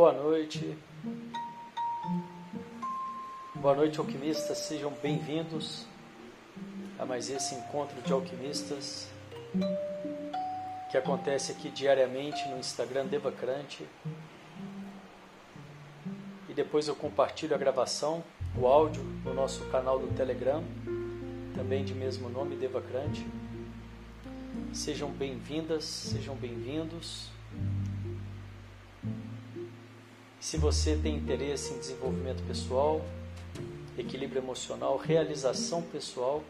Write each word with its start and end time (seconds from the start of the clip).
Boa 0.00 0.14
noite. 0.14 0.78
Boa 3.54 3.76
noite, 3.76 3.98
alquimistas. 3.98 4.56
Sejam 4.56 4.90
bem-vindos 5.02 5.86
a 6.98 7.04
mais 7.04 7.28
esse 7.28 7.54
encontro 7.54 8.00
de 8.00 8.10
alquimistas 8.10 9.10
que 10.90 10.96
acontece 10.96 11.52
aqui 11.52 11.68
diariamente 11.68 12.48
no 12.48 12.58
Instagram 12.58 13.08
Devacrante. 13.08 13.86
E 16.48 16.54
depois 16.54 16.88
eu 16.88 16.96
compartilho 16.96 17.54
a 17.54 17.58
gravação, 17.58 18.24
o 18.58 18.66
áudio 18.66 19.02
no 19.22 19.34
nosso 19.34 19.66
canal 19.66 19.98
do 19.98 20.06
Telegram, 20.16 20.64
também 21.54 21.84
de 21.84 21.92
mesmo 21.92 22.30
nome, 22.30 22.56
Devacrante. 22.56 23.26
Sejam 24.72 25.10
bem-vindas, 25.10 25.84
sejam 25.84 26.34
bem-vindos. 26.36 27.38
Se 30.40 30.56
você 30.56 30.96
tem 30.96 31.16
interesse 31.16 31.74
em 31.74 31.78
desenvolvimento 31.78 32.42
pessoal, 32.46 33.04
equilíbrio 33.98 34.40
emocional, 34.40 34.96
realização 34.96 35.82
pessoal, 35.82 36.42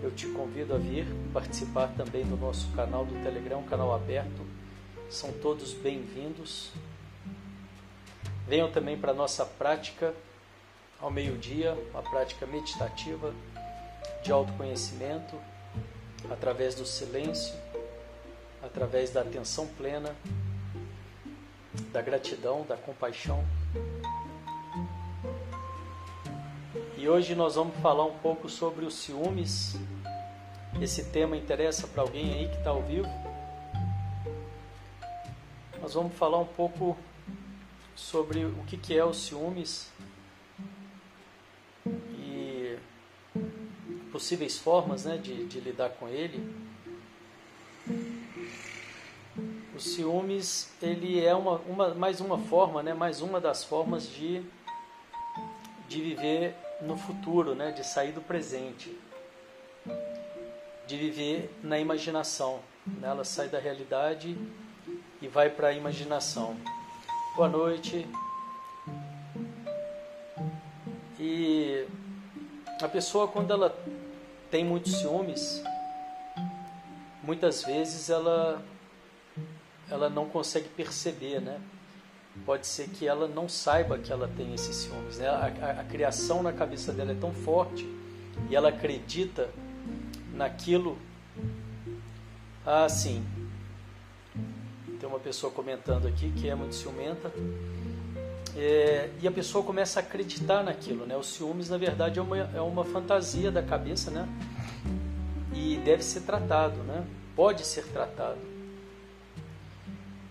eu 0.00 0.12
te 0.12 0.28
convido 0.28 0.72
a 0.76 0.78
vir 0.78 1.04
participar 1.32 1.88
também 1.96 2.24
do 2.24 2.36
nosso 2.36 2.70
canal 2.70 3.04
do 3.04 3.20
Telegram, 3.20 3.64
canal 3.64 3.92
aberto. 3.92 4.46
São 5.10 5.32
todos 5.32 5.72
bem-vindos. 5.72 6.70
Venham 8.46 8.70
também 8.70 8.96
para 8.96 9.10
a 9.10 9.14
nossa 9.14 9.44
prática 9.44 10.14
ao 11.00 11.10
meio-dia, 11.10 11.76
uma 11.90 12.02
prática 12.04 12.46
meditativa 12.46 13.34
de 14.22 14.30
autoconhecimento, 14.30 15.36
através 16.30 16.76
do 16.76 16.86
silêncio, 16.86 17.54
através 18.62 19.10
da 19.10 19.22
atenção 19.22 19.66
plena, 19.66 20.14
da 21.92 22.02
gratidão, 22.02 22.64
da 22.68 22.76
compaixão. 22.76 23.44
E 26.96 27.08
hoje 27.08 27.34
nós 27.34 27.54
vamos 27.54 27.76
falar 27.78 28.04
um 28.04 28.18
pouco 28.18 28.48
sobre 28.48 28.84
os 28.84 28.94
ciúmes. 28.94 29.76
Esse 30.80 31.04
tema 31.04 31.36
interessa 31.36 31.86
para 31.86 32.02
alguém 32.02 32.34
aí 32.34 32.48
que 32.48 32.56
está 32.56 32.70
ao 32.70 32.82
vivo. 32.82 33.08
Nós 35.80 35.94
vamos 35.94 36.14
falar 36.14 36.38
um 36.38 36.46
pouco 36.46 36.96
sobre 37.96 38.44
o 38.44 38.64
que, 38.66 38.76
que 38.76 38.96
é 38.96 39.04
os 39.04 39.16
ciúmes 39.16 39.90
e 41.86 42.78
possíveis 44.12 44.58
formas 44.58 45.04
né, 45.04 45.16
de, 45.16 45.46
de 45.46 45.60
lidar 45.60 45.90
com 45.90 46.08
ele. 46.08 46.69
Ciúmes 49.82 50.70
ele 50.80 51.24
é 51.24 51.34
uma, 51.34 51.56
uma, 51.66 51.94
mais 51.94 52.20
uma 52.20 52.38
forma, 52.38 52.82
né, 52.82 52.94
mais 52.94 53.20
uma 53.20 53.40
das 53.40 53.64
formas 53.64 54.06
de, 54.08 54.42
de 55.88 56.00
viver 56.00 56.54
no 56.80 56.96
futuro, 56.96 57.54
né, 57.54 57.72
de 57.72 57.86
sair 57.86 58.12
do 58.12 58.20
presente, 58.20 58.96
de 60.86 60.96
viver 60.96 61.54
na 61.62 61.78
imaginação. 61.78 62.60
Né? 62.86 63.08
Ela 63.08 63.24
sai 63.24 63.48
da 63.48 63.58
realidade 63.58 64.36
e 65.20 65.28
vai 65.28 65.50
para 65.50 65.68
a 65.68 65.72
imaginação. 65.72 66.56
Boa 67.36 67.48
noite. 67.48 68.06
E 71.18 71.86
a 72.80 72.88
pessoa 72.88 73.28
quando 73.28 73.52
ela 73.52 73.76
tem 74.50 74.64
muitos 74.64 74.96
ciúmes, 74.96 75.62
muitas 77.22 77.62
vezes 77.62 78.08
ela 78.08 78.62
ela 79.90 80.08
não 80.08 80.26
consegue 80.26 80.68
perceber, 80.68 81.40
né? 81.40 81.60
pode 82.44 82.66
ser 82.66 82.88
que 82.88 83.06
ela 83.06 83.28
não 83.28 83.48
saiba 83.48 83.98
que 83.98 84.12
ela 84.12 84.28
tem 84.36 84.54
esses 84.54 84.76
ciúmes. 84.76 85.18
Né? 85.18 85.28
A, 85.28 85.52
a, 85.60 85.70
a, 85.80 85.84
criação 85.84 86.42
na 86.42 86.52
cabeça 86.52 86.92
dela 86.92 87.12
é 87.12 87.14
tão 87.14 87.32
forte 87.32 87.86
e 88.48 88.56
ela 88.56 88.68
acredita 88.68 89.48
naquilo. 90.34 90.98
Assim, 92.64 93.24
tem 94.98 95.08
uma 95.08 95.18
pessoa 95.18 95.52
comentando 95.52 96.06
aqui 96.06 96.30
que 96.30 96.48
é 96.48 96.54
muito 96.54 96.74
ciumenta. 96.74 97.32
É, 98.56 99.10
e 99.22 99.28
a 99.28 99.30
pessoa 99.30 99.64
começa 99.64 100.00
a 100.00 100.02
acreditar 100.02 100.62
naquilo, 100.64 101.06
né? 101.06 101.16
Os 101.16 101.28
ciúmes, 101.28 101.70
na 101.70 101.78
verdade, 101.78 102.18
é 102.18 102.22
uma, 102.22 102.36
é 102.36 102.60
uma 102.60 102.84
fantasia 102.84 103.50
da 103.50 103.62
cabeça, 103.62 104.10
né? 104.10 104.28
E 105.54 105.76
deve 105.84 106.02
ser 106.02 106.22
tratado, 106.22 106.76
né? 106.82 107.04
Pode 107.36 107.64
ser 107.64 107.84
tratado. 107.86 108.38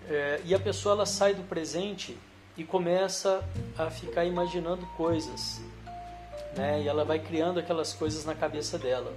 É, 0.10 0.42
e 0.44 0.56
a 0.56 0.60
pessoa 0.60 0.96
ela 0.96 1.06
sai 1.06 1.36
do 1.36 1.44
presente 1.44 2.18
e 2.58 2.64
começa 2.64 3.44
a 3.78 3.92
ficar 3.92 4.26
imaginando 4.26 4.84
coisas, 4.98 5.62
né? 6.58 6.82
E 6.82 6.88
ela 6.88 7.06
vai 7.06 7.20
criando 7.20 7.60
aquelas 7.60 7.94
coisas 7.94 8.26
na 8.26 8.34
cabeça 8.34 8.80
dela. 8.80 9.14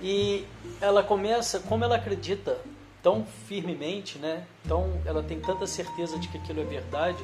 E 0.00 0.46
ela 0.80 1.02
começa, 1.02 1.58
como 1.58 1.82
ela 1.82 1.96
acredita 1.96 2.58
tão 3.02 3.26
firmemente, 3.48 4.18
né? 4.18 4.46
Então 4.64 5.00
ela 5.04 5.22
tem 5.22 5.40
tanta 5.40 5.66
certeza 5.66 6.16
de 6.16 6.28
que 6.28 6.38
aquilo 6.38 6.60
é 6.60 6.64
verdade, 6.64 7.22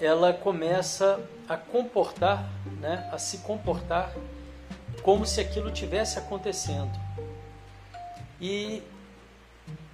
ela 0.00 0.32
começa 0.32 1.20
a 1.48 1.56
comportar, 1.56 2.48
né? 2.80 3.10
A 3.12 3.18
se 3.18 3.38
comportar 3.38 4.14
como 5.02 5.26
se 5.26 5.40
aquilo 5.40 5.72
tivesse 5.72 6.16
acontecendo. 6.16 6.96
E 8.40 8.84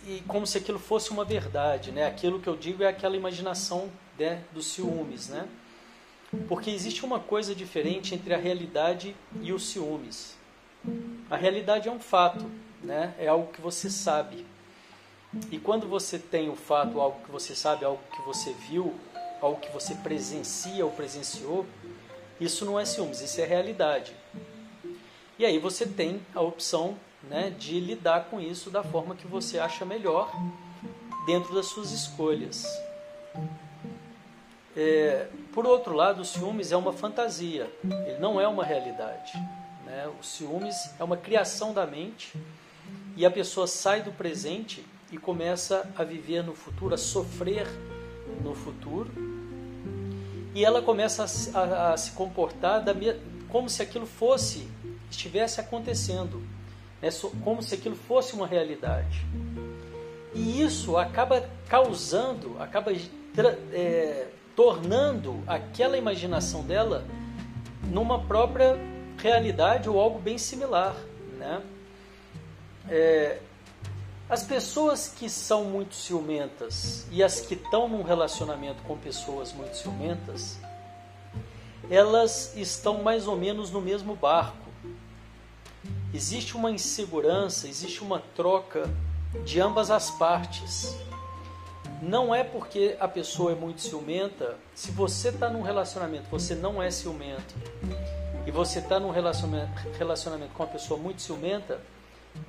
e 0.07 0.23
como 0.29 0.47
se 0.47 0.57
aquilo 0.57 0.79
fosse 0.79 1.11
uma 1.11 1.25
verdade, 1.25 1.91
né? 1.91 2.07
Aquilo 2.07 2.41
que 2.41 2.49
eu 2.49 2.57
digo 2.57 2.85
é 2.85 2.87
aquela 2.87 3.17
imaginação 3.17 3.91
né, 4.17 4.45
dos 4.53 4.67
ciúmes, 4.67 5.29
né? 5.29 5.49
Porque 6.49 6.71
existe 6.71 7.05
uma 7.05 7.19
coisa 7.19 7.55
diferente 7.55 8.15
entre 8.15 8.33
a 8.33 8.37
realidade 8.37 9.17
e 9.43 9.53
os 9.53 9.67
ciúmes. 9.67 10.37
A 11.29 11.37
realidade 11.37 11.89
é 11.89 11.93
um 11.93 11.99
fato, 11.99 12.49
né? 12.85 13.15
É 13.19 13.27
algo 13.27 13.53
que 13.53 13.61
você 13.61 13.91
sabe. 13.91 14.47
E 15.51 15.59
quando 15.59 15.89
você 15.89 16.21
tem 16.21 16.49
o 16.49 16.55
fato, 16.55 17.01
algo 17.01 17.25
que 17.25 17.31
você 17.31 17.55
sabe, 17.57 17.85
algo 17.85 18.01
que 18.15 18.23
você 18.23 18.53
viu, 18.53 18.95
algo 19.43 19.61
que 19.61 19.71
você 19.71 19.95
presencia 19.97 20.85
ou 20.85 20.93
presenciou, 20.93 21.67
isso 22.41 22.65
não 22.65 22.79
é 22.79 22.85
ciúmes, 22.85 23.21
isso 23.21 23.41
é 23.41 23.45
realidade. 23.45 24.15
E 25.37 25.45
aí 25.45 25.59
você 25.59 25.85
tem 25.85 26.21
a 26.33 26.41
opção 26.41 26.97
né, 27.29 27.51
de 27.51 27.81
lidar 27.81 28.27
com 28.27 28.41
isso 28.41 28.71
da 28.71 28.83
forma 28.83 29.15
que 29.15 29.27
você 29.27 29.59
acha 29.59 29.85
melhor 29.85 30.31
dentro 31.27 31.55
das 31.55 31.67
suas 31.67 31.91
escolhas. 31.91 32.65
É, 34.77 35.29
por 35.53 35.67
outro 35.67 35.95
lado, 35.95 36.21
o 36.21 36.25
ciúmes 36.25 36.71
é 36.71 36.77
uma 36.77 36.93
fantasia, 36.93 37.71
ele 37.83 38.19
não 38.19 38.41
é 38.41 38.47
uma 38.47 38.65
realidade. 38.65 39.33
Né? 39.85 40.09
O 40.21 40.23
ciúmes 40.23 40.91
é 40.99 41.05
uma 41.05 41.17
criação 41.17 41.73
da 41.73 41.87
mente 41.87 42.33
e 43.17 43.25
a 43.25 43.31
pessoa 43.31 43.67
sai 43.67 44.03
do 44.03 44.13
presente 44.13 44.85
e 45.11 45.17
começa 45.17 45.89
a 45.97 46.05
viver 46.05 46.43
no 46.43 46.55
futuro, 46.55 46.95
a 46.95 46.99
sofrer 46.99 47.67
no 48.43 48.55
futuro, 48.55 49.11
e 50.55 50.65
ela 50.65 50.83
começa 50.83 51.25
a, 51.55 51.59
a, 51.61 51.93
a 51.93 51.97
se 51.97 52.13
comportar 52.13 52.83
da, 52.83 52.93
como 53.49 53.69
se 53.69 53.83
aquilo 53.83 54.07
fosse, 54.07 54.69
estivesse 55.11 55.61
acontecendo 55.61 56.43
né, 57.01 57.09
como 57.43 57.63
se 57.63 57.75
aquilo 57.75 57.97
fosse 57.97 58.35
uma 58.35 58.47
realidade. 58.47 59.25
E 60.35 60.63
isso 60.63 60.97
acaba 60.97 61.49
causando, 61.69 62.57
acaba 62.61 62.93
é, 63.73 64.27
tornando 64.55 65.43
aquela 65.47 65.97
imaginação 65.97 66.63
dela 66.63 67.05
numa 67.85 68.21
própria 68.21 68.77
realidade 69.19 69.89
ou 69.89 70.01
algo 70.01 70.19
bem 70.19 70.39
similar. 70.39 70.95
Né? 71.39 71.63
É, 72.89 73.39
as 74.29 74.43
pessoas 74.43 75.09
que 75.09 75.31
são 75.31 75.65
muito 75.65 75.95
ciumentas 75.95 77.07
e 77.11 77.23
as 77.23 77.41
que 77.41 77.55
estão 77.55 77.89
num 77.89 78.03
relacionamento 78.03 78.83
com 78.83 78.97
pessoas 78.99 79.53
muito 79.53 79.77
ciumentas, 79.77 80.59
elas 81.89 82.57
estão 82.57 83.03
mais 83.03 83.29
ou 83.29 83.37
menos 83.37 83.71
no 83.71 83.81
mesmo 83.81 84.17
barco 84.17 84.66
existe 86.17 86.57
uma 86.57 86.71
insegurança, 86.71 87.69
existe 87.69 88.03
uma 88.03 88.21
troca 88.35 88.91
de 89.45 89.61
ambas 89.61 89.91
as 89.91 90.11
partes. 90.11 90.97
Não 92.01 92.35
é 92.35 92.43
porque 92.43 92.97
a 92.99 93.07
pessoa 93.07 93.53
é 93.53 93.55
muito 93.55 93.83
ciumenta, 93.83 94.57
se 94.75 94.91
você 94.91 95.29
está 95.29 95.51
num 95.51 95.61
relacionamento, 95.61 96.27
você 96.31 96.55
não 96.55 96.83
é 96.83 96.91
ciumento, 96.91 97.55
e 98.47 98.51
você 98.51 98.79
está 98.79 98.99
num 98.99 99.11
relacionamento, 99.11 100.55
com 100.55 100.63
uma 100.63 100.69
pessoa 100.69 100.99
muito 100.99 101.21
ciumenta, 101.21 101.81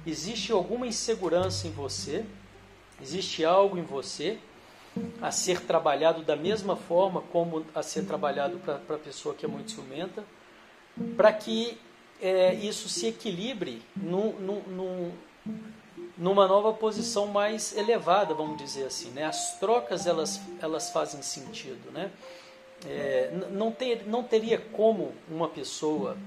existe 0.06 0.52
alguma 0.54 0.88
insegurança 0.88 1.68
em 1.68 1.72
você, 1.72 2.26
existe 3.02 3.44
algo 3.44 3.78
em 3.78 3.84
você 3.84 4.38
a 5.22 5.30
ser 5.30 5.62
trabalhado 5.62 6.24
da 6.24 6.38
mesma 6.38 6.78
forma 6.78 7.22
como 7.34 7.66
a 7.76 7.84
ser 7.84 8.06
trabalhado 8.06 8.60
para 8.60 8.96
a 8.96 9.00
pessoa 9.00 9.36
que 9.36 9.46
é 9.46 9.50
muito 9.50 9.72
ciumenta, 9.72 10.24
para 11.18 11.34
que 11.34 11.78
é, 12.22 12.54
isso 12.54 12.90
se 12.90 13.08
equilibre 13.08 13.82
num, 13.96 14.32
num, 14.34 15.12
numa 16.18 16.48
nova 16.48 16.74
posição 16.74 17.28
mais 17.28 17.76
elevada, 17.78 18.34
vamos 18.34 18.58
dizer 18.58 18.86
assim. 18.86 19.10
Né? 19.12 19.24
As 19.24 19.60
trocas 19.60 20.08
elas, 20.08 20.42
elas 20.62 20.90
fazem 20.90 21.22
sentido. 21.22 21.92
Né? 21.92 22.12
É, 22.86 23.32
não, 23.52 23.72
ter, 23.72 24.08
não 24.08 24.24
teria 24.24 24.58
como 24.58 25.14
uma 25.30 25.48
pessoa, 25.48 26.18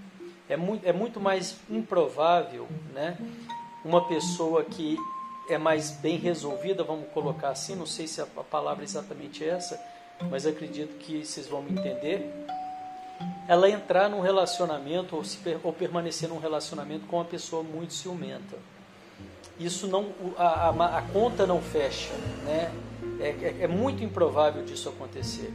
é 0.49 0.57
muito, 0.57 0.87
é 0.87 0.93
muito 0.93 1.21
mais 1.21 1.57
improvável 1.69 2.69
né? 2.93 3.17
uma 3.85 4.07
pessoa 4.07 4.65
que 4.65 4.97
é 5.49 5.59
mais 5.59 5.91
bem 5.91 6.17
resolvida, 6.17 6.85
vamos 6.85 7.09
colocar 7.13 7.51
assim, 7.51 7.75
não 7.75 7.87
sei 7.87 8.07
se 8.07 8.21
a, 8.21 8.25
a 8.25 8.45
palavra 8.45 8.85
é 8.85 8.87
exatamente 8.87 9.45
essa, 9.45 9.81
mas 10.31 10.47
acredito 10.47 10.97
que 10.99 11.25
vocês 11.25 11.49
vão 11.49 11.63
me 11.63 11.73
entender. 11.73 12.31
Ela 13.51 13.69
entrar 13.69 14.09
num 14.09 14.21
relacionamento 14.21 15.17
ou, 15.17 15.25
se, 15.25 15.39
ou 15.65 15.73
permanecer 15.73 16.29
num 16.29 16.39
relacionamento 16.39 17.07
com 17.07 17.17
uma 17.17 17.25
pessoa 17.25 17.63
muito 17.63 17.93
ciumenta 17.93 18.57
isso 19.61 19.87
não 19.87 20.07
a, 20.39 20.71
a, 20.71 20.99
a 20.99 21.03
conta 21.03 21.47
não 21.47 21.61
fecha, 21.61 22.15
né? 22.45 22.73
É, 23.21 23.29
é, 23.29 23.57
é, 23.61 23.69
muito 23.69 24.03
improvável 24.03 24.65
disso 24.65 24.89
acontecer. 24.89 25.53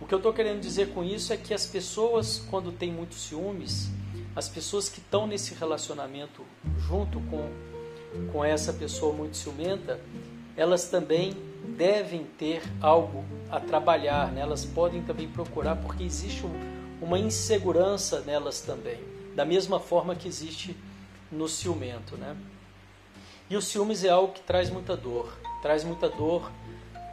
O 0.00 0.06
que 0.06 0.12
eu 0.12 0.18
estou 0.18 0.32
querendo 0.32 0.60
dizer 0.60 0.88
com 0.88 1.04
isso 1.04 1.32
é 1.32 1.36
que 1.36 1.54
as 1.54 1.64
pessoas, 1.64 2.44
quando 2.50 2.72
têm 2.72 2.90
muitos 2.90 3.22
ciúmes, 3.22 3.88
as 4.34 4.48
pessoas 4.48 4.88
que 4.88 4.98
estão 4.98 5.26
nesse 5.26 5.54
relacionamento 5.54 6.44
junto 6.76 7.20
com, 7.20 7.48
com 8.32 8.44
essa 8.44 8.72
pessoa 8.72 9.14
muito 9.14 9.36
ciumenta, 9.36 10.00
elas 10.56 10.88
também 10.88 11.36
devem 11.76 12.24
ter 12.24 12.62
algo 12.80 13.24
a 13.48 13.60
trabalhar, 13.60 14.32
né? 14.32 14.40
elas 14.40 14.64
podem 14.64 15.02
também 15.02 15.28
procurar, 15.28 15.76
porque 15.76 16.02
existe 16.02 16.44
um, 16.44 16.73
uma 17.04 17.18
insegurança 17.18 18.20
nelas 18.20 18.60
também, 18.60 18.98
da 19.34 19.44
mesma 19.44 19.78
forma 19.78 20.14
que 20.14 20.26
existe 20.26 20.74
no 21.30 21.46
ciumento. 21.46 22.16
Né? 22.16 22.34
E 23.50 23.56
o 23.56 23.62
ciúmes 23.62 24.04
é 24.04 24.08
algo 24.08 24.32
que 24.32 24.40
traz 24.40 24.70
muita 24.70 24.96
dor, 24.96 25.30
traz 25.60 25.84
muita 25.84 26.08
dor, 26.08 26.50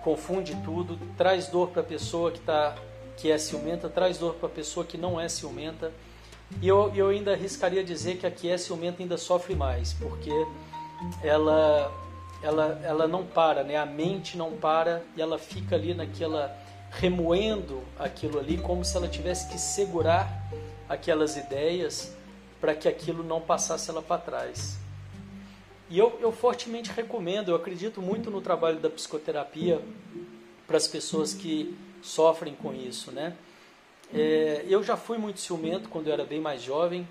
confunde 0.01 0.55
tudo, 0.63 0.97
traz 1.17 1.47
dor 1.47 1.69
para 1.69 1.81
a 1.81 1.85
pessoa 1.85 2.31
que, 2.31 2.39
tá, 2.39 2.75
que 3.17 3.29
é 3.29 3.37
ciumenta, 3.37 3.89
traz 3.89 4.17
dor 4.17 4.35
para 4.35 4.47
a 4.47 4.51
pessoa 4.51 4.85
que 4.85 4.97
não 4.97 5.19
é 5.19 5.27
ciumenta. 5.27 5.91
E 6.61 6.67
eu, 6.67 6.91
eu 6.95 7.09
ainda 7.09 7.33
arriscaria 7.33 7.83
dizer 7.83 8.17
que 8.17 8.25
a 8.25 8.31
que 8.31 8.49
é 8.49 8.57
ciumenta 8.57 9.01
ainda 9.01 9.17
sofre 9.17 9.55
mais, 9.55 9.91
porque 9.93 10.31
ela, 11.21 11.91
ela, 12.41 12.81
ela 12.83 13.07
não 13.09 13.25
para, 13.25 13.63
né? 13.63 13.75
a 13.75 13.85
mente 13.85 14.37
não 14.37 14.53
para 14.53 15.03
e 15.17 15.21
ela 15.21 15.37
fica 15.37 15.75
ali 15.75 15.93
naquela 15.93 16.57
remoendo 16.91 17.83
aquilo 17.97 18.37
ali 18.37 18.57
como 18.57 18.83
se 18.83 18.95
ela 18.95 19.07
tivesse 19.07 19.47
que 19.49 19.57
segurar 19.57 20.29
aquelas 20.87 21.37
ideias 21.37 22.13
para 22.59 22.75
que 22.75 22.87
aquilo 22.87 23.23
não 23.23 23.41
passasse 23.41 23.89
ela 23.89 24.01
para 24.01 24.21
trás. 24.21 24.77
E 25.89 25.97
eu, 25.97 26.17
eu 26.21 26.31
fortemente 26.31 26.91
recomendo, 26.91 27.49
eu 27.49 27.55
acredito 27.55 28.01
muito 28.01 28.29
no 28.29 28.41
trabalho 28.41 28.79
da 28.79 28.89
psicoterapia 28.89 29.81
para 30.67 30.77
as 30.77 30.87
pessoas 30.87 31.33
que 31.33 31.77
sofrem 32.01 32.55
com 32.55 32.73
isso, 32.73 33.11
né? 33.11 33.35
É, 34.13 34.65
eu 34.67 34.83
já 34.83 34.97
fui 34.97 35.17
muito 35.17 35.39
ciumento 35.39 35.89
quando 35.89 36.07
eu 36.07 36.13
era 36.13 36.25
bem 36.25 36.39
mais 36.39 36.61
jovem. 36.61 37.07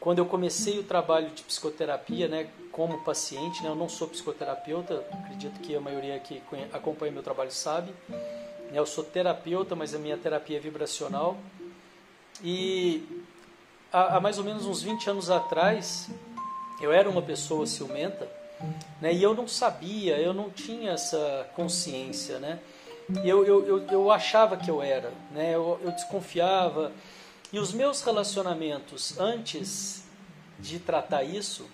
Quando 0.00 0.18
eu 0.18 0.26
comecei 0.26 0.78
o 0.78 0.82
trabalho 0.82 1.30
de 1.30 1.42
psicoterapia, 1.42 2.28
né, 2.28 2.48
como 2.70 3.02
paciente, 3.04 3.62
né, 3.62 3.68
eu 3.68 3.74
não 3.74 3.88
sou 3.88 4.06
psicoterapeuta, 4.06 5.04
acredito 5.12 5.58
que 5.60 5.74
a 5.74 5.80
maioria 5.80 6.18
que 6.20 6.40
acompanha 6.72 7.12
meu 7.12 7.22
trabalho 7.22 7.50
sabe. 7.50 7.92
Eu 8.72 8.84
sou 8.84 9.02
terapeuta, 9.02 9.74
mas 9.74 9.94
a 9.94 9.98
minha 9.98 10.16
terapia 10.16 10.58
é 10.58 10.60
vibracional. 10.60 11.38
E 12.42 13.24
há, 13.92 14.16
há 14.16 14.20
mais 14.20 14.38
ou 14.38 14.44
menos 14.44 14.66
uns 14.66 14.82
20 14.82 15.10
anos 15.10 15.30
atrás, 15.30 16.10
eu 16.80 16.92
era 16.92 17.08
uma 17.08 17.22
pessoa 17.22 17.66
ciumenta, 17.66 18.28
né? 19.00 19.12
E 19.12 19.22
eu 19.22 19.34
não 19.34 19.48
sabia, 19.48 20.18
eu 20.18 20.34
não 20.34 20.50
tinha 20.50 20.92
essa 20.92 21.48
consciência, 21.54 22.38
né? 22.38 22.58
Eu, 23.24 23.44
eu, 23.44 23.66
eu, 23.66 23.86
eu 23.86 24.10
achava 24.10 24.56
que 24.56 24.70
eu 24.70 24.82
era, 24.82 25.10
né? 25.32 25.54
Eu, 25.54 25.80
eu 25.82 25.90
desconfiava. 25.92 26.92
E 27.50 27.58
os 27.58 27.72
meus 27.72 28.02
relacionamentos 28.02 29.18
antes 29.18 30.04
de 30.58 30.78
tratar 30.78 31.22
isso 31.22 31.66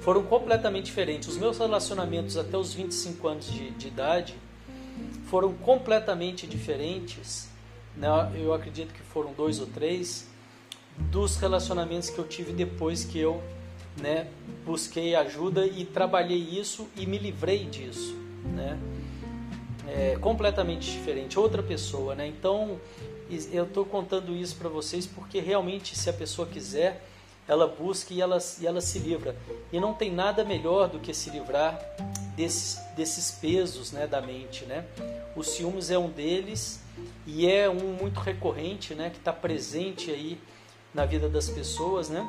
foram 0.00 0.22
completamente 0.24 0.84
diferentes. 0.84 1.28
Os 1.28 1.38
meus 1.38 1.58
relacionamentos 1.58 2.36
até 2.36 2.58
os 2.58 2.74
25 2.74 3.26
anos 3.26 3.50
de, 3.50 3.70
de 3.70 3.88
idade 3.88 4.36
foram 5.26 5.52
completamente 5.54 6.46
diferentes. 6.46 7.48
Né? 7.96 8.08
Eu 8.34 8.52
acredito 8.52 8.92
que 8.92 9.00
foram 9.00 9.32
dois 9.32 9.60
ou 9.60 9.66
três 9.66 10.28
dos 10.98 11.36
relacionamentos 11.36 12.10
que 12.10 12.18
eu 12.18 12.26
tive 12.26 12.52
depois 12.52 13.04
que 13.04 13.18
eu 13.18 13.42
né, 14.00 14.28
busquei 14.64 15.14
ajuda 15.14 15.66
e 15.66 15.84
trabalhei 15.84 16.38
isso 16.38 16.88
e 16.96 17.06
me 17.06 17.18
livrei 17.18 17.64
disso, 17.64 18.14
né? 18.44 18.78
É 19.88 20.16
completamente 20.20 20.90
diferente, 20.90 21.38
outra 21.38 21.62
pessoa, 21.62 22.14
né? 22.14 22.26
Então, 22.26 22.78
eu 23.52 23.64
estou 23.64 23.84
contando 23.84 24.34
isso 24.34 24.56
para 24.56 24.68
vocês 24.68 25.06
porque 25.06 25.40
realmente, 25.40 25.96
se 25.96 26.10
a 26.10 26.12
pessoa 26.12 26.46
quiser, 26.46 27.06
ela 27.46 27.66
busca 27.66 28.12
e 28.12 28.20
ela, 28.20 28.38
e 28.60 28.66
ela 28.66 28.80
se 28.80 28.98
livra. 28.98 29.36
E 29.72 29.78
não 29.78 29.94
tem 29.94 30.10
nada 30.10 30.44
melhor 30.44 30.88
do 30.88 30.98
que 30.98 31.14
se 31.14 31.30
livrar 31.30 31.78
desses, 32.36 32.80
desses 32.94 33.30
pesos 33.30 33.92
né, 33.92 34.06
da 34.06 34.20
mente, 34.20 34.64
né? 34.66 34.84
O 35.34 35.42
ciúmes 35.42 35.90
é 35.90 35.98
um 35.98 36.08
deles 36.08 36.80
e 37.26 37.50
é 37.50 37.68
um 37.68 37.94
muito 37.94 38.20
recorrente, 38.20 38.94
né? 38.94 39.10
Que 39.10 39.18
está 39.18 39.32
presente 39.32 40.10
aí 40.10 40.38
na 40.94 41.04
vida 41.04 41.28
das 41.28 41.48
pessoas, 41.48 42.08
né? 42.08 42.28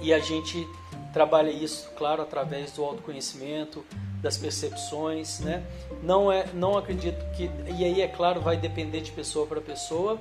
E 0.00 0.12
a 0.12 0.18
gente 0.18 0.66
trabalha 1.12 1.50
isso, 1.50 1.90
claro, 1.96 2.22
através 2.22 2.72
do 2.72 2.84
autoconhecimento, 2.84 3.84
das 4.20 4.36
percepções, 4.36 5.40
né? 5.40 5.64
Não 6.02 6.30
é, 6.30 6.46
não 6.52 6.76
acredito 6.76 7.18
que 7.36 7.50
e 7.78 7.84
aí 7.84 8.00
é 8.00 8.08
claro 8.08 8.40
vai 8.40 8.56
depender 8.56 9.00
de 9.00 9.12
pessoa 9.12 9.46
para 9.46 9.60
pessoa 9.60 10.20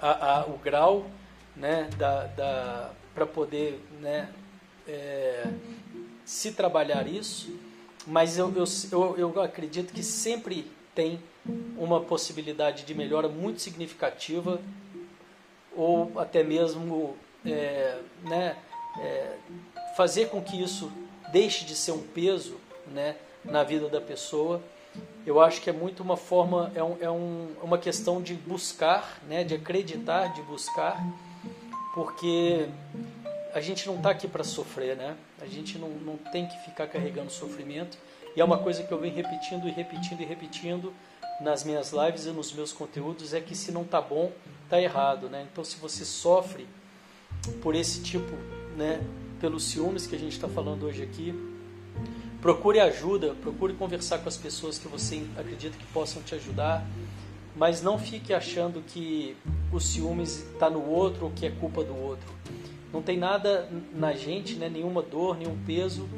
a, 0.00 0.40
a, 0.40 0.46
o 0.46 0.58
grau, 0.58 1.06
né? 1.56 1.88
Da, 1.96 2.26
da 2.26 2.90
para 3.14 3.26
poder, 3.26 3.80
né? 4.00 4.28
É, 4.86 5.46
se 6.24 6.52
trabalhar 6.52 7.06
isso, 7.06 7.50
mas 8.06 8.38
eu, 8.38 8.52
eu, 8.56 8.64
eu, 8.90 9.34
eu 9.34 9.42
acredito 9.42 9.92
que 9.92 10.02
sempre 10.02 10.70
tem 10.94 11.20
uma 11.76 12.00
possibilidade 12.00 12.84
de 12.84 12.94
melhora 12.94 13.28
muito 13.28 13.60
significativa 13.60 14.60
ou 15.74 16.12
até 16.16 16.42
mesmo 16.42 17.16
é, 17.44 17.98
né, 18.22 18.56
é, 19.00 19.36
fazer 19.96 20.28
com 20.28 20.42
que 20.42 20.60
isso 20.60 20.92
deixe 21.32 21.64
de 21.64 21.74
ser 21.74 21.92
um 21.92 22.02
peso 22.02 22.56
né, 22.86 23.16
na 23.44 23.62
vida 23.62 23.88
da 23.88 24.00
pessoa. 24.00 24.62
Eu 25.24 25.40
acho 25.40 25.60
que 25.60 25.70
é 25.70 25.72
muito 25.72 26.02
uma 26.02 26.16
forma, 26.16 26.70
é, 26.74 26.82
um, 26.82 26.96
é 27.00 27.10
um, 27.10 27.48
uma 27.62 27.78
questão 27.78 28.20
de 28.20 28.34
buscar, 28.34 29.20
né, 29.26 29.42
de 29.42 29.54
acreditar, 29.54 30.28
de 30.34 30.42
buscar, 30.42 31.02
porque 31.94 32.68
a 33.54 33.60
gente 33.60 33.86
não 33.86 33.96
está 33.96 34.10
aqui 34.10 34.26
para 34.26 34.44
sofrer, 34.44 34.96
né? 34.96 35.16
A 35.40 35.46
gente 35.46 35.78
não, 35.78 35.88
não 35.88 36.16
tem 36.16 36.46
que 36.46 36.58
ficar 36.64 36.86
carregando 36.86 37.30
sofrimento. 37.30 37.98
E 38.34 38.40
é 38.40 38.44
uma 38.44 38.58
coisa 38.58 38.82
que 38.82 38.92
eu 38.92 38.98
venho 38.98 39.14
repetindo 39.14 39.68
e 39.68 39.70
repetindo 39.70 40.22
e 40.22 40.24
repetindo 40.24 40.92
nas 41.40 41.64
minhas 41.64 41.92
lives 41.92 42.26
e 42.26 42.30
nos 42.30 42.52
meus 42.52 42.72
conteúdos 42.72 43.34
é 43.34 43.40
que 43.40 43.54
se 43.54 43.70
não 43.70 43.82
está 43.82 44.00
bom, 44.00 44.32
está 44.64 44.80
errado, 44.80 45.28
né? 45.28 45.46
Então 45.50 45.62
se 45.64 45.76
você 45.76 46.04
sofre 46.04 46.66
por 47.60 47.74
esse 47.74 48.02
tipo 48.02 48.34
né, 48.76 49.00
pelos 49.40 49.64
ciúmes 49.64 50.06
que 50.06 50.14
a 50.14 50.18
gente 50.18 50.32
está 50.32 50.48
falando 50.48 50.84
hoje 50.84 51.02
aqui. 51.02 51.34
Procure 52.40 52.80
ajuda, 52.80 53.34
procure 53.34 53.74
conversar 53.74 54.18
com 54.18 54.28
as 54.28 54.36
pessoas 54.36 54.78
que 54.78 54.88
você 54.88 55.24
acredita 55.36 55.76
que 55.76 55.86
possam 55.86 56.22
te 56.22 56.34
ajudar, 56.34 56.84
mas 57.54 57.82
não 57.82 57.98
fique 57.98 58.32
achando 58.32 58.82
que 58.82 59.36
o 59.72 59.78
ciúmes 59.78 60.44
está 60.52 60.68
no 60.68 60.84
outro 60.84 61.26
ou 61.26 61.30
que 61.30 61.46
é 61.46 61.50
culpa 61.50 61.84
do 61.84 61.96
outro. 61.96 62.26
Não 62.92 63.00
tem 63.00 63.16
nada 63.16 63.68
na 63.94 64.12
gente, 64.12 64.54
né, 64.54 64.68
nenhuma 64.68 65.02
dor, 65.02 65.36
nenhum 65.36 65.56
peso 65.64 66.08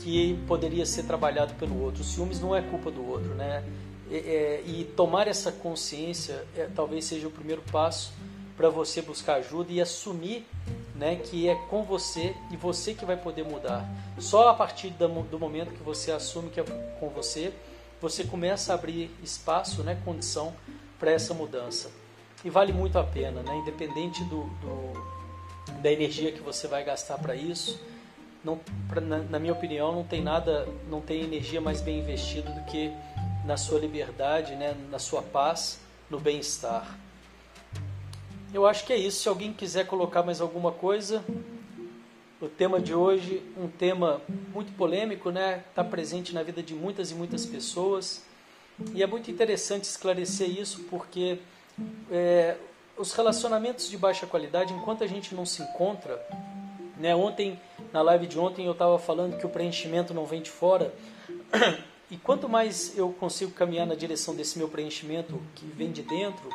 que 0.00 0.38
poderia 0.46 0.86
ser 0.86 1.04
trabalhado 1.04 1.54
pelo 1.54 1.82
outro. 1.82 2.02
O 2.02 2.04
ciúmes 2.04 2.40
não 2.40 2.54
é 2.54 2.62
culpa 2.62 2.90
do 2.90 3.04
outro, 3.06 3.34
né? 3.34 3.64
É, 4.10 4.16
é, 4.16 4.62
e 4.66 4.84
tomar 4.84 5.26
essa 5.26 5.50
consciência 5.50 6.44
é, 6.54 6.68
talvez 6.74 7.06
seja 7.06 7.26
o 7.26 7.30
primeiro 7.30 7.62
passo 7.72 8.12
para 8.54 8.68
você 8.68 9.00
buscar 9.00 9.36
ajuda 9.36 9.72
e 9.72 9.80
assumir 9.80 10.46
né, 10.94 11.16
que 11.16 11.48
é 11.48 11.54
com 11.54 11.82
você 11.82 12.36
e 12.50 12.56
você 12.56 12.94
que 12.94 13.04
vai 13.04 13.16
poder 13.16 13.44
mudar. 13.44 13.88
Só 14.18 14.48
a 14.48 14.54
partir 14.54 14.90
do 14.90 15.38
momento 15.38 15.72
que 15.72 15.82
você 15.82 16.12
assume 16.12 16.50
que 16.50 16.60
é 16.60 16.64
com 17.00 17.08
você, 17.08 17.52
você 18.00 18.24
começa 18.24 18.72
a 18.72 18.74
abrir 18.74 19.10
espaço, 19.22 19.82
né, 19.82 20.00
condição 20.04 20.52
para 20.98 21.10
essa 21.10 21.34
mudança. 21.34 21.90
E 22.44 22.50
vale 22.50 22.72
muito 22.72 22.98
a 22.98 23.04
pena, 23.04 23.42
né, 23.42 23.56
independente 23.56 24.22
do, 24.24 24.44
do 24.44 25.13
da 25.80 25.90
energia 25.90 26.32
que 26.32 26.40
você 26.40 26.66
vai 26.66 26.84
gastar 26.84 27.18
para 27.18 27.34
isso. 27.34 27.80
Não, 28.44 28.60
pra, 28.88 29.00
na, 29.00 29.18
na 29.18 29.38
minha 29.38 29.52
opinião, 29.52 29.92
não 29.92 30.04
tem 30.04 30.22
nada, 30.22 30.68
não 30.90 31.00
tem 31.00 31.22
energia 31.22 31.60
mais 31.60 31.80
bem 31.80 32.00
investida 32.00 32.50
do 32.50 32.64
que 32.64 32.92
na 33.44 33.56
sua 33.56 33.78
liberdade, 33.78 34.54
né, 34.54 34.76
na 34.90 34.98
sua 34.98 35.22
paz, 35.22 35.80
no 36.10 36.18
bem-estar. 36.18 36.98
Eu 38.52 38.66
acho 38.66 38.84
que 38.84 38.92
é 38.92 38.96
isso. 38.96 39.22
Se 39.22 39.28
alguém 39.28 39.52
quiser 39.52 39.86
colocar 39.86 40.22
mais 40.22 40.40
alguma 40.40 40.70
coisa, 40.70 41.24
o 42.40 42.48
tema 42.48 42.80
de 42.80 42.94
hoje, 42.94 43.42
um 43.56 43.68
tema 43.68 44.20
muito 44.52 44.72
polêmico, 44.76 45.30
né? 45.30 45.64
Está 45.70 45.82
presente 45.82 46.34
na 46.34 46.42
vida 46.42 46.62
de 46.62 46.74
muitas 46.74 47.10
e 47.10 47.14
muitas 47.14 47.46
pessoas. 47.46 48.22
E 48.94 49.02
é 49.02 49.06
muito 49.06 49.30
interessante 49.30 49.84
esclarecer 49.84 50.48
isso 50.48 50.84
porque 50.90 51.38
é, 52.10 52.56
os 52.96 53.12
relacionamentos 53.12 53.88
de 53.88 53.96
baixa 53.96 54.26
qualidade, 54.26 54.72
enquanto 54.72 55.02
a 55.02 55.06
gente 55.06 55.34
não 55.34 55.44
se 55.44 55.62
encontra, 55.62 56.24
né? 56.96 57.14
Ontem, 57.14 57.60
na 57.92 58.02
live 58.02 58.26
de 58.26 58.38
ontem, 58.38 58.66
eu 58.66 58.72
estava 58.72 58.98
falando 58.98 59.36
que 59.38 59.46
o 59.46 59.48
preenchimento 59.48 60.14
não 60.14 60.26
vem 60.26 60.42
de 60.42 60.50
fora. 60.50 60.92
E 62.10 62.18
quanto 62.18 62.48
mais 62.48 62.96
eu 62.96 63.08
consigo 63.14 63.50
caminhar 63.50 63.86
na 63.86 63.94
direção 63.94 64.36
desse 64.36 64.58
meu 64.58 64.68
preenchimento 64.68 65.40
que 65.54 65.64
vem 65.66 65.90
de 65.90 66.02
dentro, 66.02 66.48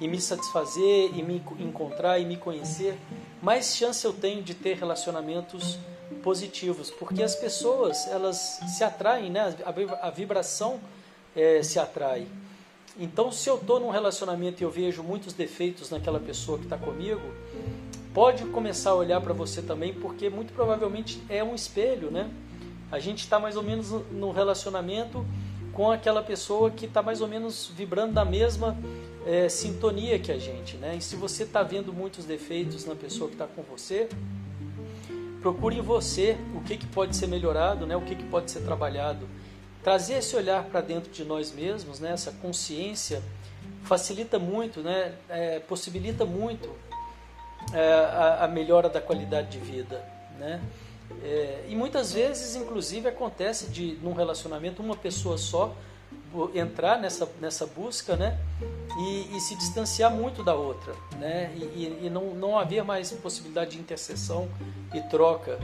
e 0.00 0.06
me 0.06 0.18
satisfazer, 0.20 1.10
e 1.12 1.22
me 1.22 1.42
encontrar, 1.58 2.20
e 2.20 2.24
me 2.24 2.36
conhecer, 2.36 2.96
mais 3.42 3.76
chance 3.76 4.04
eu 4.04 4.12
tenho 4.12 4.42
de 4.42 4.54
ter 4.54 4.76
relacionamentos 4.76 5.76
positivos, 6.22 6.90
porque 6.90 7.22
as 7.22 7.34
pessoas 7.34 8.06
elas 8.06 8.60
se 8.76 8.84
atraem, 8.84 9.28
né? 9.28 9.54
a 10.00 10.08
vibração 10.08 10.80
é, 11.34 11.62
se 11.62 11.78
atrai. 11.78 12.26
Então, 12.98 13.30
se 13.30 13.48
eu 13.48 13.56
estou 13.56 13.78
num 13.78 13.90
relacionamento 13.90 14.62
e 14.62 14.64
eu 14.64 14.70
vejo 14.70 15.02
muitos 15.02 15.34
defeitos 15.34 15.90
naquela 15.90 16.18
pessoa 16.18 16.58
que 16.58 16.64
está 16.64 16.78
comigo, 16.78 17.20
pode 18.14 18.44
começar 18.46 18.90
a 18.90 18.94
olhar 18.94 19.20
para 19.20 19.34
você 19.34 19.60
também, 19.60 19.92
porque 19.92 20.30
muito 20.30 20.52
provavelmente 20.54 21.22
é 21.28 21.44
um 21.44 21.54
espelho, 21.54 22.10
né? 22.10 22.30
A 22.90 22.98
gente 22.98 23.18
está 23.20 23.38
mais 23.38 23.56
ou 23.56 23.62
menos 23.62 23.90
no 24.10 24.30
relacionamento 24.32 25.26
com 25.72 25.90
aquela 25.90 26.22
pessoa 26.22 26.70
que 26.70 26.86
está 26.86 27.02
mais 27.02 27.20
ou 27.20 27.28
menos 27.28 27.70
vibrando 27.76 28.14
da 28.14 28.24
mesma 28.24 28.74
é, 29.26 29.46
sintonia 29.50 30.18
que 30.18 30.32
a 30.32 30.38
gente, 30.38 30.78
né? 30.78 30.96
E 30.96 31.02
se 31.02 31.16
você 31.16 31.42
está 31.42 31.62
vendo 31.62 31.92
muitos 31.92 32.24
defeitos 32.24 32.86
na 32.86 32.94
pessoa 32.94 33.28
que 33.28 33.34
está 33.34 33.46
com 33.46 33.62
você, 33.62 34.08
procure 35.42 35.76
em 35.76 35.82
você 35.82 36.38
o 36.54 36.62
que, 36.62 36.78
que 36.78 36.86
pode 36.86 37.14
ser 37.14 37.26
melhorado, 37.26 37.86
né? 37.86 37.94
O 37.94 38.00
que, 38.00 38.14
que 38.14 38.24
pode 38.24 38.50
ser 38.50 38.60
trabalhado. 38.60 39.28
Trazer 39.86 40.14
esse 40.14 40.34
olhar 40.34 40.64
para 40.64 40.80
dentro 40.80 41.12
de 41.12 41.24
nós 41.24 41.52
mesmos, 41.52 42.00
né? 42.00 42.10
Essa 42.10 42.32
consciência 42.32 43.22
facilita 43.84 44.36
muito, 44.36 44.80
né? 44.80 45.14
É, 45.28 45.60
possibilita 45.60 46.24
muito 46.24 46.68
é, 47.72 47.94
a, 47.94 48.46
a 48.46 48.48
melhora 48.48 48.88
da 48.88 49.00
qualidade 49.00 49.46
de 49.46 49.58
vida, 49.58 50.04
né? 50.40 50.60
É, 51.22 51.66
e 51.68 51.76
muitas 51.76 52.12
vezes, 52.12 52.56
inclusive, 52.56 53.06
acontece 53.06 53.68
de 53.68 53.96
num 54.02 54.12
relacionamento 54.12 54.82
uma 54.82 54.96
pessoa 54.96 55.38
só 55.38 55.72
entrar 56.52 56.98
nessa, 56.98 57.28
nessa 57.40 57.64
busca, 57.64 58.16
né? 58.16 58.40
E, 58.98 59.36
e 59.36 59.40
se 59.40 59.54
distanciar 59.54 60.10
muito 60.10 60.42
da 60.42 60.56
outra, 60.56 60.94
né? 61.16 61.52
E, 61.54 62.06
e, 62.06 62.10
não, 62.10 62.34
não 62.34 62.58
haver 62.58 62.82
mais 62.82 63.12
possibilidade 63.12 63.70
de 63.70 63.78
intercessão 63.78 64.48
e 64.92 65.00
troca 65.02 65.60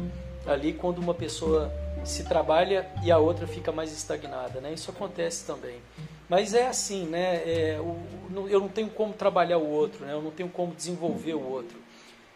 ali 0.46 0.72
quando 0.72 1.00
uma 1.00 1.12
pessoa 1.12 1.72
se 2.04 2.24
trabalha 2.24 2.90
e 3.04 3.10
a 3.10 3.18
outra 3.18 3.46
fica 3.46 3.72
mais 3.72 3.92
estagnada, 3.92 4.60
né? 4.60 4.72
Isso 4.72 4.90
acontece 4.90 5.46
também. 5.46 5.80
Mas 6.28 6.54
é 6.54 6.66
assim, 6.66 7.06
né? 7.06 7.36
É, 7.44 7.80
o, 7.80 8.48
eu 8.48 8.60
não 8.60 8.68
tenho 8.68 8.88
como 8.88 9.12
trabalhar 9.12 9.58
o 9.58 9.68
outro, 9.68 10.04
né? 10.04 10.12
Eu 10.12 10.22
não 10.22 10.30
tenho 10.30 10.48
como 10.48 10.74
desenvolver 10.74 11.34
o 11.34 11.50
outro 11.50 11.82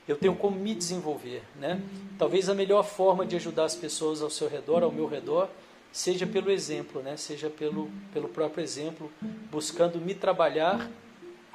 eu 0.09 0.17
tenho 0.17 0.37
como 0.37 0.57
me 0.57 0.75
desenvolver, 0.75 1.43
né? 1.57 1.81
Talvez 2.19 2.49
a 2.49 2.55
melhor 2.55 2.85
forma 2.85 3.27
de 3.27 3.35
ajudar 3.37 3.65
as 3.65 3.75
pessoas 3.75 4.23
ao 4.23 4.31
seu 4.31 4.49
redor, 4.49 4.83
ao 4.83 4.93
meu 4.93 5.07
redor, 5.07 5.49
seja 5.91 6.27
pelo 6.27 6.51
exemplo, 6.51 7.03
né? 7.03 7.17
Seja 7.17 7.51
pelo, 7.51 7.91
pelo 8.13 8.29
próprio 8.29 8.63
exemplo, 8.63 9.11
buscando 9.51 9.99
me 9.99 10.15
trabalhar, 10.15 10.89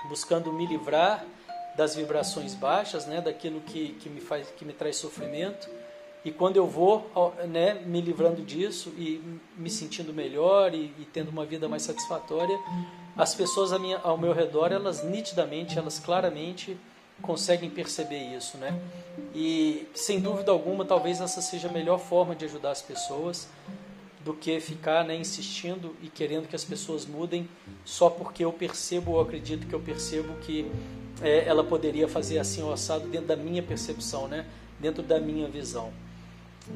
buscando 0.09 0.51
me 0.51 0.67
livrar 0.67 1.25
das 1.77 1.95
vibrações 1.95 2.53
baixas, 2.53 3.05
né? 3.05 3.21
Daquilo 3.21 3.61
que, 3.61 3.93
que 3.93 4.09
me 4.09 4.19
faz, 4.19 4.49
que 4.51 4.65
me 4.65 4.73
traz 4.73 4.97
sofrimento. 4.97 5.69
E 6.23 6.31
quando 6.31 6.57
eu 6.57 6.67
vou, 6.67 7.11
né, 7.49 7.81
me 7.85 7.99
livrando 7.99 8.41
disso 8.43 8.93
e 8.95 9.21
me 9.57 9.69
sentindo 9.69 10.13
melhor 10.13 10.73
e, 10.73 10.93
e 10.99 11.07
tendo 11.11 11.29
uma 11.29 11.45
vida 11.45 11.67
mais 11.67 11.81
satisfatória, 11.81 12.57
as 13.17 13.33
pessoas 13.33 13.77
minha, 13.79 13.97
ao 13.97 14.17
meu 14.17 14.31
redor, 14.31 14.71
elas 14.71 15.03
nitidamente, 15.03 15.77
elas 15.77 15.99
claramente 15.99 16.77
conseguem 17.21 17.69
perceber 17.69 18.35
isso, 18.35 18.57
né? 18.57 18.79
E 19.33 19.87
sem 19.93 20.19
dúvida 20.19 20.51
alguma, 20.51 20.85
talvez 20.85 21.21
essa 21.21 21.41
seja 21.41 21.69
a 21.69 21.71
melhor 21.71 21.99
forma 21.99 22.35
de 22.35 22.45
ajudar 22.45 22.71
as 22.71 22.81
pessoas 22.81 23.47
do 24.23 24.33
que 24.33 24.59
ficar 24.59 25.03
né, 25.03 25.15
insistindo 25.15 25.95
e 26.01 26.07
querendo 26.07 26.47
que 26.47 26.55
as 26.55 26.63
pessoas 26.63 27.05
mudem 27.05 27.49
só 27.83 28.09
porque 28.09 28.45
eu 28.45 28.53
percebo 28.53 29.13
ou 29.13 29.21
acredito 29.21 29.65
que 29.65 29.73
eu 29.73 29.79
percebo 29.79 30.33
que 30.41 30.71
é, 31.21 31.47
ela 31.47 31.63
poderia 31.63 32.07
fazer 32.07 32.37
assim 32.37 32.61
o 32.61 32.71
assado 32.71 33.07
dentro 33.07 33.27
da 33.27 33.35
minha 33.35 33.63
percepção, 33.63 34.27
né? 34.27 34.45
Dentro 34.79 35.03
da 35.03 35.19
minha 35.19 35.47
visão. 35.47 35.91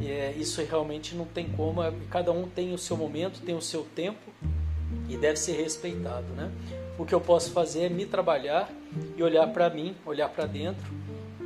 É, 0.01 0.33
isso 0.37 0.61
realmente 0.63 1.15
não 1.15 1.25
tem 1.25 1.47
como, 1.49 1.81
é, 1.81 1.93
cada 2.09 2.31
um 2.31 2.47
tem 2.47 2.73
o 2.73 2.77
seu 2.77 2.97
momento, 2.97 3.41
tem 3.41 3.55
o 3.55 3.61
seu 3.61 3.83
tempo 3.83 4.31
e 5.07 5.15
deve 5.15 5.37
ser 5.37 5.53
respeitado, 5.53 6.27
né? 6.33 6.51
O 6.97 7.05
que 7.05 7.13
eu 7.13 7.21
posso 7.21 7.51
fazer 7.51 7.83
é 7.83 7.89
me 7.89 8.05
trabalhar 8.05 8.69
e 9.15 9.21
olhar 9.21 9.47
para 9.47 9.69
mim, 9.69 9.95
olhar 10.05 10.29
para 10.29 10.45
dentro, 10.45 10.85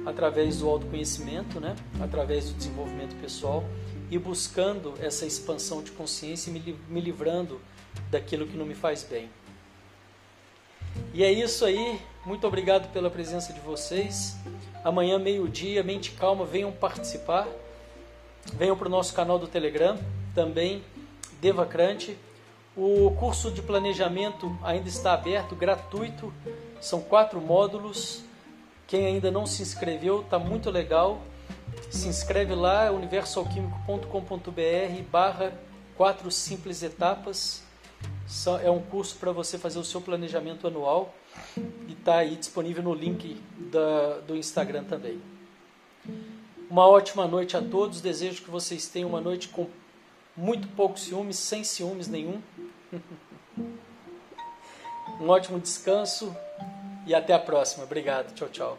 através 0.05 0.59
do 0.59 0.69
autoconhecimento, 0.69 1.59
né? 1.59 1.75
através 1.99 2.49
do 2.49 2.55
desenvolvimento 2.55 3.15
pessoal 3.19 3.63
e 4.09 4.17
buscando 4.17 4.93
essa 5.01 5.25
expansão 5.25 5.83
de 5.83 5.91
consciência 5.91 6.49
e 6.49 6.75
me 6.89 7.01
livrando 7.01 7.59
daquilo 8.09 8.47
que 8.47 8.57
não 8.57 8.65
me 8.65 8.75
faz 8.75 9.03
bem. 9.03 9.29
E 11.13 11.23
é 11.23 11.31
isso 11.31 11.65
aí. 11.65 11.99
Muito 12.25 12.45
obrigado 12.45 12.91
pela 12.91 13.09
presença 13.09 13.53
de 13.53 13.59
vocês. 13.59 14.35
Amanhã, 14.83 15.19
meio-dia, 15.19 15.83
mente 15.83 16.11
calma, 16.11 16.45
venham 16.45 16.71
participar. 16.71 17.47
Venham 18.53 18.75
para 18.75 18.87
o 18.87 18.91
nosso 18.91 19.13
canal 19.13 19.39
do 19.39 19.47
Telegram, 19.47 19.97
também 20.33 20.83
Devacrante. 21.41 22.17
O 22.75 23.11
curso 23.19 23.51
de 23.51 23.61
planejamento 23.61 24.57
ainda 24.63 24.87
está 24.87 25.13
aberto, 25.13 25.55
gratuito. 25.55 26.33
São 26.81 27.01
quatro 27.01 27.41
módulos. 27.41 28.23
Quem 28.87 29.05
ainda 29.05 29.29
não 29.29 29.45
se 29.45 29.61
inscreveu, 29.61 30.21
está 30.21 30.39
muito 30.39 30.69
legal. 30.69 31.21
Se 31.89 32.07
inscreve 32.07 32.55
lá, 32.55 32.89
universalquímico.com.br 32.91 35.01
barra 35.11 35.53
quatro 35.95 36.31
simples 36.31 36.83
etapas. 36.83 37.63
É 38.63 38.69
um 38.69 38.81
curso 38.81 39.15
para 39.17 39.31
você 39.31 39.57
fazer 39.57 39.79
o 39.79 39.83
seu 39.83 39.99
planejamento 39.99 40.67
anual 40.67 41.13
e 41.87 41.93
está 41.93 42.17
aí 42.17 42.35
disponível 42.35 42.83
no 42.83 42.93
link 42.93 43.41
da, 43.71 44.19
do 44.19 44.35
Instagram 44.35 44.83
também. 44.83 45.19
Uma 46.69 46.87
ótima 46.87 47.27
noite 47.27 47.57
a 47.57 47.61
todos. 47.61 47.99
Desejo 47.99 48.43
que 48.43 48.51
vocês 48.51 48.87
tenham 48.87 49.09
uma 49.09 49.19
noite 49.19 49.49
com 49.49 49.67
muito 50.37 50.67
pouco 50.69 50.99
ciúmes, 50.99 51.37
sem 51.37 51.63
ciúmes 51.63 52.07
nenhum. 52.07 52.41
um 55.19 55.27
ótimo 55.29 55.59
descanso 55.59 56.35
e 57.07 57.15
até 57.15 57.33
a 57.33 57.39
próxima. 57.39 57.83
Obrigado. 57.83 58.33
Tchau, 58.35 58.49
tchau. 58.49 58.77